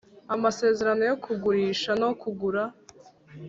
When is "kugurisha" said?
1.23-1.91